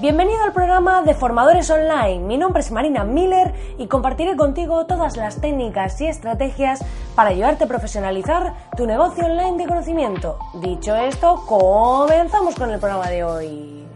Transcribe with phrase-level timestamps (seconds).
[0.00, 2.20] Bienvenido al programa de Formadores Online.
[2.20, 6.84] Mi nombre es Marina Miller y compartiré contigo todas las técnicas y estrategias
[7.16, 10.38] para ayudarte a profesionalizar tu negocio online de conocimiento.
[10.62, 13.88] Dicho esto, comenzamos con el programa de hoy.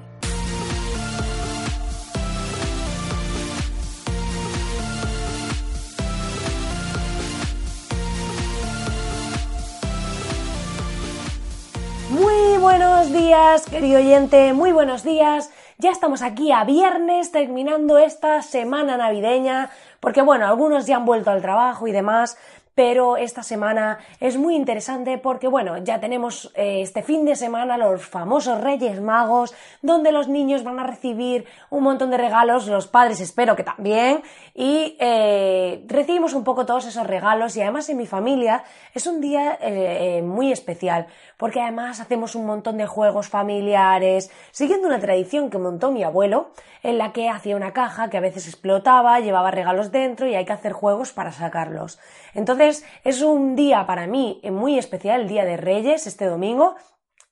[12.10, 15.52] Muy buenos días, querido oyente, muy buenos días.
[15.82, 21.32] Ya estamos aquí a viernes terminando esta semana navideña, porque bueno, algunos ya han vuelto
[21.32, 22.38] al trabajo y demás,
[22.74, 27.76] pero esta semana es muy interesante porque, bueno, ya tenemos eh, este fin de semana
[27.76, 32.86] los famosos Reyes Magos, donde los niños van a recibir un montón de regalos, los
[32.86, 34.22] padres espero que también,
[34.54, 38.64] y eh, recibimos un poco todos esos regalos y además en mi familia
[38.94, 44.88] es un día eh, muy especial, porque además hacemos un montón de juegos familiares, siguiendo
[44.88, 48.48] una tradición que montó mi abuelo, en la que hacía una caja que a veces
[48.48, 52.00] explotaba, llevaba regalos dentro y hay que hacer juegos para sacarlos.
[52.34, 56.76] Entonces es un día para mí muy especial, el Día de Reyes, este domingo,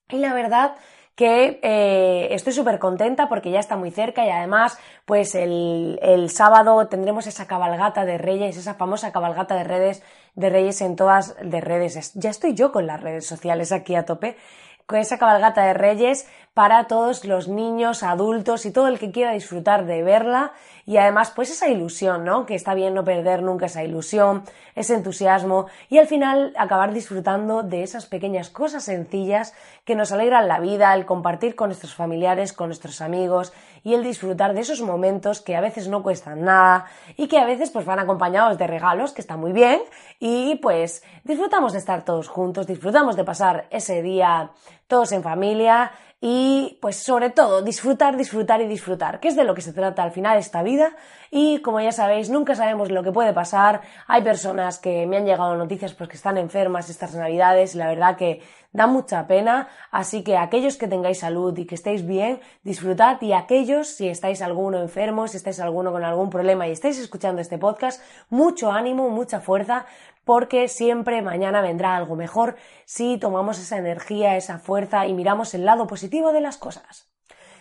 [0.09, 0.77] y la verdad
[1.21, 6.31] que eh, estoy súper contenta porque ya está muy cerca y además pues el, el,
[6.31, 10.03] sábado tendremos esa cabalgata de reyes, esa famosa cabalgata de redes
[10.35, 12.15] de reyes en todas de redes.
[12.15, 14.39] Ya estoy yo con las redes sociales aquí a tope
[14.87, 19.33] con esa cabalgata de reyes para todos los niños, adultos y todo el que quiera
[19.33, 20.53] disfrutar de verla
[20.85, 22.45] y además pues esa ilusión, ¿no?
[22.45, 24.43] Que está bien no perder nunca esa ilusión,
[24.75, 29.55] ese entusiasmo y al final acabar disfrutando de esas pequeñas cosas sencillas
[29.85, 33.53] que nos alegran la vida, el compartir con nuestros familiares, con nuestros amigos
[33.85, 36.87] y el disfrutar de esos momentos que a veces no cuestan nada
[37.17, 39.81] y que a veces pues van acompañados de regalos, que está muy bien
[40.19, 44.51] y pues disfrutamos de estar todos juntos, disfrutamos de pasar ese día
[44.89, 49.55] todos en familia y pues sobre todo disfrutar, disfrutar y disfrutar, que es de lo
[49.55, 50.95] que se trata al final esta vida.
[51.31, 55.25] Y como ya sabéis nunca sabemos lo que puede pasar, hay personas que me han
[55.25, 58.43] llegado noticias pues que están enfermas estas navidades y la verdad que
[58.73, 63.21] da mucha pena, así que aquellos que tengáis salud y que estéis bien, disfrutad.
[63.21, 67.41] Y aquellos si estáis alguno enfermo, si estáis alguno con algún problema y estáis escuchando
[67.41, 69.87] este podcast, mucho ánimo, mucha fuerza,
[70.25, 75.65] porque siempre mañana vendrá algo mejor si tomamos esa energía, esa fuerza y miramos el
[75.65, 77.09] lado positivo de las cosas.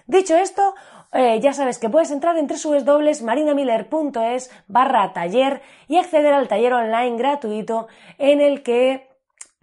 [0.06, 0.74] Dicho esto,
[1.14, 7.18] eh, ya sabes que puedes entrar en www.marinamiller.es barra taller y acceder al taller online
[7.18, 7.88] gratuito
[8.18, 9.08] en el que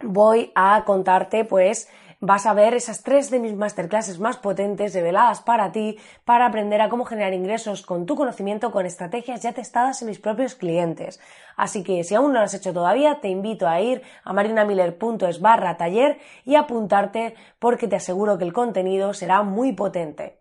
[0.01, 1.89] voy a contarte pues
[2.21, 6.81] vas a ver esas tres de mis masterclasses más potentes reveladas para ti para aprender
[6.81, 11.21] a cómo generar ingresos con tu conocimiento con estrategias ya testadas en mis propios clientes.
[11.56, 15.41] Así que si aún no lo has hecho todavía, te invito a ir a marinamiller.es
[15.41, 20.38] barra taller y apuntarte porque te aseguro que el contenido será muy potente.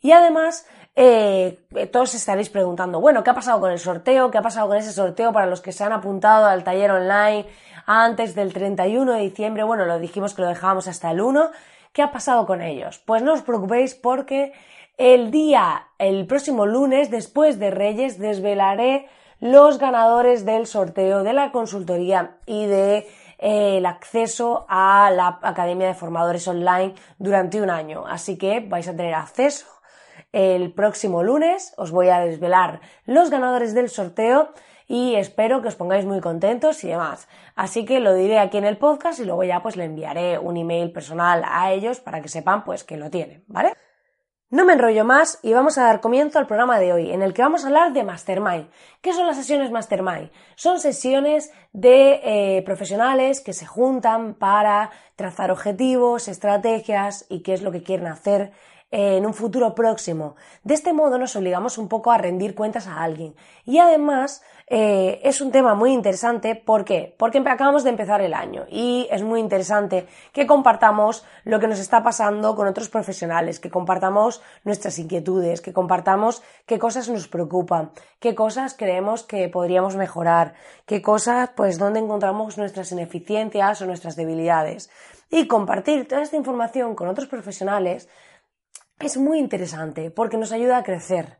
[0.00, 0.66] Y además,
[0.96, 1.58] eh,
[1.92, 4.30] todos estaréis preguntando, bueno, ¿qué ha pasado con el sorteo?
[4.30, 7.46] ¿Qué ha pasado con ese sorteo para los que se han apuntado al taller online?
[7.86, 11.50] antes del 31 de diciembre, bueno, lo dijimos que lo dejábamos hasta el 1,
[11.92, 12.98] ¿qué ha pasado con ellos?
[12.98, 14.52] Pues no os preocupéis porque
[14.98, 19.08] el día, el próximo lunes, después de Reyes, desvelaré
[19.38, 23.06] los ganadores del sorteo de la consultoría y de
[23.38, 28.04] eh, el acceso a la Academia de Formadores Online durante un año.
[28.06, 29.66] Así que vais a tener acceso
[30.36, 31.72] el próximo lunes.
[31.78, 34.50] Os voy a desvelar los ganadores del sorteo
[34.86, 37.26] y espero que os pongáis muy contentos y demás.
[37.54, 40.58] Así que lo diré aquí en el podcast y luego ya pues le enviaré un
[40.58, 43.72] email personal a ellos para que sepan pues que lo tienen, ¿vale?
[44.50, 47.32] No me enrollo más y vamos a dar comienzo al programa de hoy, en el
[47.32, 48.68] que vamos a hablar de Mastermind.
[49.00, 50.30] ¿Qué son las sesiones Mastermind?
[50.54, 57.62] Son sesiones de eh, profesionales que se juntan para trazar objetivos, estrategias y qué es
[57.62, 58.52] lo que quieren hacer
[58.90, 60.36] en un futuro próximo.
[60.62, 63.34] De este modo nos obligamos un poco a rendir cuentas a alguien.
[63.64, 66.54] Y además eh, es un tema muy interesante.
[66.54, 67.14] ¿Por qué?
[67.18, 71.78] Porque acabamos de empezar el año y es muy interesante que compartamos lo que nos
[71.78, 77.90] está pasando con otros profesionales, que compartamos nuestras inquietudes, que compartamos qué cosas nos preocupan,
[78.18, 80.54] qué cosas creemos que podríamos mejorar,
[80.84, 84.90] qué cosas, pues, dónde encontramos nuestras ineficiencias o nuestras debilidades.
[85.30, 88.08] Y compartir toda esta información con otros profesionales
[89.00, 91.38] es muy interesante porque nos ayuda a crecer.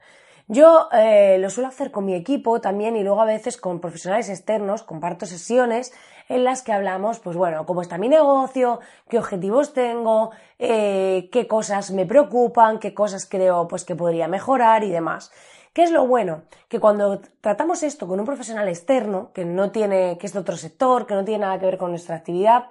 [0.48, 4.28] Yo eh, lo suelo hacer con mi equipo también y luego a veces con profesionales
[4.28, 5.92] externos, comparto sesiones
[6.28, 11.48] en las que hablamos, pues bueno, cómo está mi negocio, qué objetivos tengo, eh, qué
[11.48, 15.32] cosas me preocupan, qué cosas creo pues que podría mejorar y demás.
[15.72, 16.42] ¿Qué es lo bueno?
[16.68, 20.56] Que cuando tratamos esto con un profesional externo, que no tiene, que es de otro
[20.56, 22.66] sector, que no tiene nada que ver con nuestra actividad,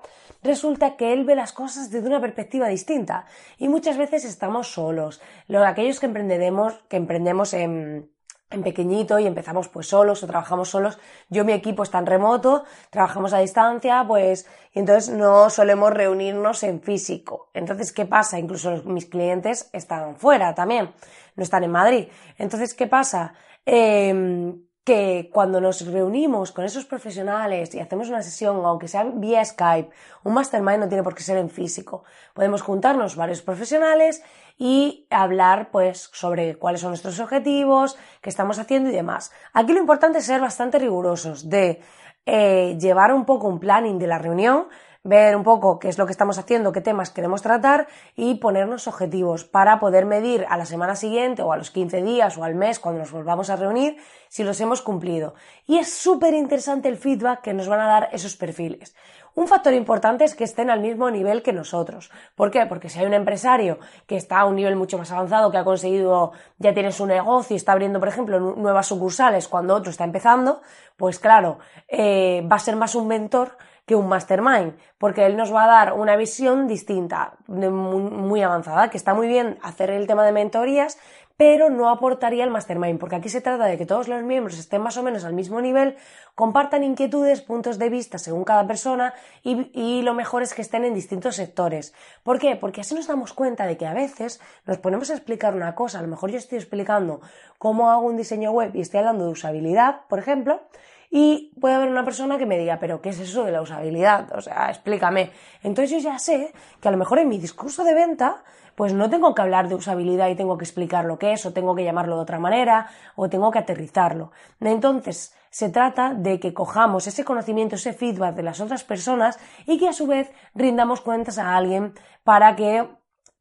[0.46, 3.26] resulta que él ve las cosas desde una perspectiva distinta.
[3.58, 5.22] Y muchas veces estamos solos.
[5.66, 8.10] aquellos que emprendemos, que emprendemos en,
[8.50, 10.98] en pequeñito y empezamos pues solos o trabajamos solos.
[11.30, 16.64] Yo mi equipo está en remoto, trabajamos a distancia, pues y entonces no solemos reunirnos
[16.64, 17.50] en físico.
[17.54, 18.40] Entonces, ¿qué pasa?
[18.40, 20.94] Incluso mis clientes están fuera también
[21.36, 22.08] no están en Madrid.
[22.38, 23.34] Entonces, ¿qué pasa?
[23.66, 29.44] Em, que cuando nos reunimos con esos profesionales y hacemos una sesión, aunque sea vía
[29.44, 29.90] Skype,
[30.24, 32.04] un mastermind no tiene por qué ser en físico.
[32.36, 34.22] Podemos juntarnos varios profesionales
[34.60, 39.32] y hablar pues sobre cuáles son nuestros objetivos, qué estamos haciendo y demás.
[39.54, 41.82] Aquí lo importante es ser bastante rigurosos de
[42.28, 44.68] eh, llevar un poco un planning de la reunión,
[45.06, 48.88] ver un poco qué es lo que estamos haciendo, qué temas queremos tratar y ponernos
[48.88, 52.56] objetivos para poder medir a la semana siguiente o a los 15 días o al
[52.56, 53.98] mes cuando nos volvamos a reunir
[54.30, 55.36] si los hemos cumplido.
[55.68, 58.96] Y es súper interesante el feedback que nos van a dar esos perfiles.
[59.36, 62.10] Un factor importante es que estén al mismo nivel que nosotros.
[62.36, 62.66] ¿Por qué?
[62.66, 65.66] Porque si hay un empresario que está a un nivel mucho más avanzado, que ha
[65.66, 70.06] conseguido, ya tiene su negocio y está abriendo, por ejemplo, nuevas sucursales cuando otro está
[70.06, 70.62] empezando,
[70.96, 71.60] pues claro,
[71.90, 75.68] eh, va a ser más un mentor que un mastermind, porque él nos va a
[75.68, 80.98] dar una visión distinta, muy, avanzada, que está muy bien hacer el tema de mentorías,
[81.38, 84.82] pero no aportaría el mastermind, porque aquí se trata de que todos los miembros estén
[84.82, 85.98] más o menos al mismo nivel,
[86.34, 90.94] compartan inquietudes, puntos de vista según cada persona y, lo mejor es que estén en
[90.94, 91.94] distintos sectores.
[92.24, 92.56] ¿Por qué?
[92.56, 96.00] Porque así nos damos cuenta de que a veces nos ponemos a explicar una cosa,
[96.00, 97.22] a lo mejor yo estoy explicando
[97.58, 100.62] cómo hago un diseño web y estoy hablando de usabilidad, por ejemplo,
[101.10, 104.36] y puede haber una persona que me diga, pero ¿qué es eso de la usabilidad?
[104.36, 105.32] O sea, explícame.
[105.64, 108.44] Entonces yo ya sé que a lo mejor en mi discurso de venta,
[108.76, 111.54] pues no tengo que hablar de usabilidad y tengo que explicar lo que es, o
[111.54, 114.32] tengo que llamarlo de otra manera, o tengo que aterrizarlo.
[114.60, 119.78] Entonces, se trata de que cojamos ese conocimiento, ese feedback de las otras personas y
[119.78, 121.94] que a su vez rindamos cuentas a alguien
[122.26, 122.86] para que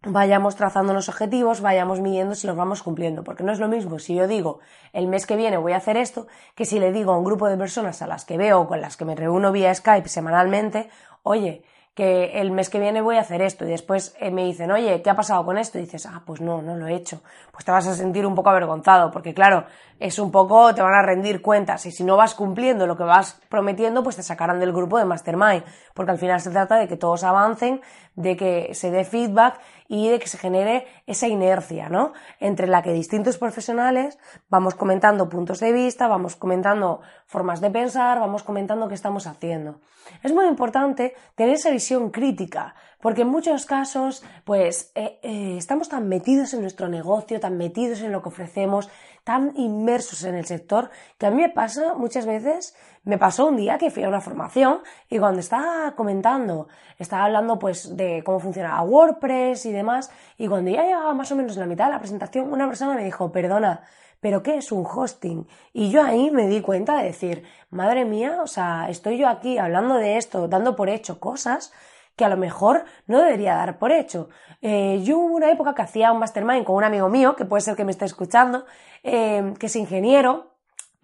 [0.07, 3.99] vayamos trazando los objetivos, vayamos midiendo si los vamos cumpliendo, porque no es lo mismo
[3.99, 4.61] si yo digo
[4.93, 7.49] el mes que viene voy a hacer esto, que si le digo a un grupo
[7.49, 10.89] de personas a las que veo o con las que me reúno vía Skype semanalmente,
[11.23, 11.65] oye,
[11.95, 15.01] que el mes que viene voy a hacer esto y después eh, me dicen, oye,
[15.01, 15.79] ¿qué ha pasado con esto?
[15.79, 17.23] Y dices, ah, pues no, no lo he hecho.
[17.53, 19.65] Pues te vas a sentir un poco avergonzado, porque claro,
[20.01, 23.05] es un poco, te van a rendir cuentas y si no vas cumpliendo lo que
[23.05, 25.63] vas prometiendo, pues te sacarán del grupo de Mastermind,
[25.95, 27.81] porque al final se trata de que todos avancen,
[28.17, 29.61] de que se dé feedback
[29.95, 32.13] y de que se genere esa inercia, ¿no?
[32.41, 34.19] Entre la que distintos profesionales
[34.49, 39.81] vamos comentando puntos de vista, vamos comentando formas de pensar, vamos comentando qué estamos haciendo.
[40.25, 45.89] Es muy importante tener esa visión crítica, porque en muchos casos, pues, eh, eh, estamos
[45.89, 48.91] tan metidos en nuestro negocio, tan metidos en lo que ofrecemos,
[49.25, 53.57] tan inmersos en el sector, que a mí me pasa muchas veces, me pasó un
[53.57, 56.69] día que fui a una formación y cuando estaba comentando,
[56.99, 61.37] estaba hablando pues de cómo funcionaba WordPress y demás, y cuando ya llevaba más o
[61.37, 63.83] menos la mitad de la presentación, una persona me dijo, perdona,
[64.21, 65.47] ¿pero qué es un hosting?
[65.73, 69.59] Y yo ahí me di cuenta de decir, madre mía, o sea, estoy yo aquí
[69.59, 71.73] hablando de esto, dando por hecho cosas
[72.17, 74.29] que a lo mejor no debería dar por hecho.
[74.63, 77.61] Eh, yo hubo una época que hacía un mastermind con un amigo mío, que puede
[77.61, 78.67] ser que me esté escuchando,
[79.03, 80.55] eh, que es ingeniero,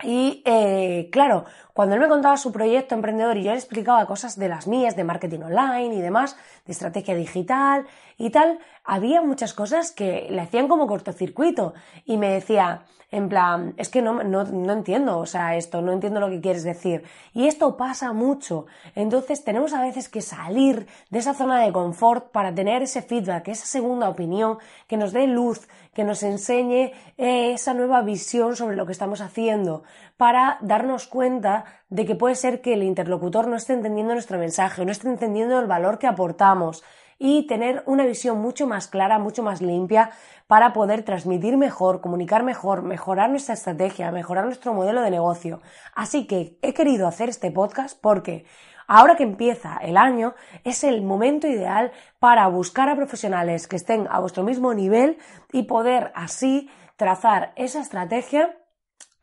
[0.02, 1.44] y eh, claro,
[1.80, 4.96] cuando él me contaba su proyecto emprendedor y yo le explicaba cosas de las mías,
[4.96, 7.86] de marketing online y demás, de estrategia digital
[8.18, 11.72] y tal, había muchas cosas que le hacían como cortocircuito
[12.04, 15.92] y me decía, en plan, es que no, no, no entiendo, o sea, esto, no
[15.92, 17.02] entiendo lo que quieres decir.
[17.32, 18.66] Y esto pasa mucho.
[18.94, 23.48] Entonces tenemos a veces que salir de esa zona de confort para tener ese feedback,
[23.48, 28.76] esa segunda opinión, que nos dé luz, que nos enseñe eh, esa nueva visión sobre
[28.76, 29.82] lo que estamos haciendo,
[30.16, 34.84] para darnos cuenta de que puede ser que el interlocutor no esté entendiendo nuestro mensaje,
[34.84, 36.82] no esté entendiendo el valor que aportamos
[37.22, 40.10] y tener una visión mucho más clara, mucho más limpia
[40.46, 45.60] para poder transmitir mejor, comunicar mejor, mejorar nuestra estrategia, mejorar nuestro modelo de negocio.
[45.94, 48.46] Así que he querido hacer este podcast porque
[48.86, 50.34] ahora que empieza el año
[50.64, 55.18] es el momento ideal para buscar a profesionales que estén a vuestro mismo nivel
[55.52, 58.56] y poder así trazar esa estrategia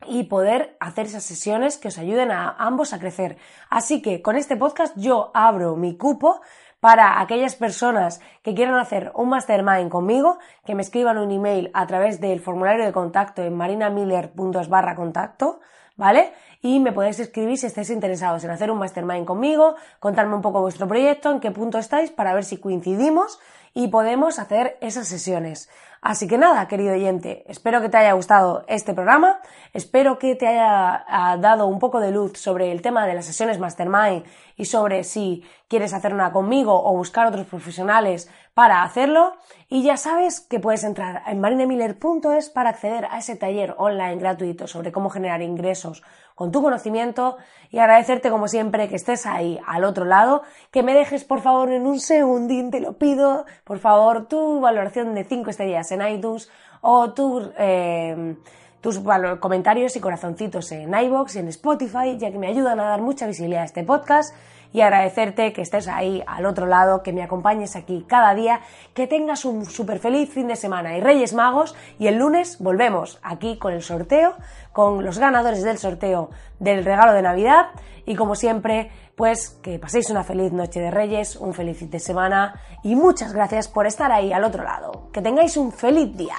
[0.06, 3.36] y poder hacer esas sesiones que os ayuden a ambos a crecer.
[3.70, 6.40] Así que con este podcast yo abro mi cupo
[6.80, 11.86] para aquellas personas que quieran hacer un mastermind conmigo, que me escriban un email a
[11.86, 15.60] través del formulario de contacto en marinamiller.es barra contacto,
[15.96, 16.32] ¿vale?
[16.62, 20.60] Y me podéis escribir si estáis interesados en hacer un mastermind conmigo, contarme un poco
[20.60, 23.40] vuestro proyecto, en qué punto estáis, para ver si coincidimos
[23.74, 25.68] y podemos hacer esas sesiones.
[26.00, 29.40] Así que nada, querido oyente, espero que te haya gustado este programa,
[29.72, 31.04] espero que te haya
[31.38, 34.24] dado un poco de luz sobre el tema de las sesiones Mastermind
[34.56, 39.34] y sobre si quieres hacer una conmigo o buscar otros profesionales para hacerlo.
[39.68, 44.66] Y ya sabes que puedes entrar en marinemiller.es para acceder a ese taller online gratuito
[44.66, 46.02] sobre cómo generar ingresos
[46.38, 47.36] con tu conocimiento
[47.68, 51.72] y agradecerte como siempre que estés ahí al otro lado, que me dejes por favor
[51.72, 56.48] en un segundín, te lo pido, por favor, tu valoración de 5 estrellas en iTunes
[56.80, 58.36] o tus, eh,
[58.80, 59.00] tus
[59.40, 63.26] comentarios y corazoncitos en iBox y en Spotify, ya que me ayudan a dar mucha
[63.26, 64.32] visibilidad a este podcast
[64.72, 68.60] y agradecerte que estés ahí al otro lado, que me acompañes aquí cada día,
[68.94, 73.18] que tengas un súper feliz fin de semana y Reyes Magos y el lunes volvemos
[73.22, 74.34] aquí con el sorteo,
[74.72, 77.68] con los ganadores del sorteo del regalo de Navidad
[78.06, 81.98] y como siempre pues que paséis una feliz noche de Reyes, un feliz fin de
[81.98, 85.08] semana y muchas gracias por estar ahí al otro lado.
[85.12, 86.36] Que tengáis un feliz día.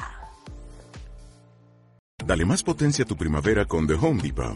[2.25, 4.55] Dale más potencia a tu primavera con The Home Depot.